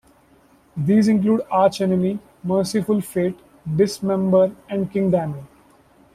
These 0.75 1.09
include 1.09 1.41
Arch 1.51 1.79
Enemy, 1.79 2.17
Mercyful 2.43 3.01
Fate, 3.03 3.37
Dismember 3.77 4.51
and 4.67 4.91
King 4.91 5.11
Diamond. 5.11 5.45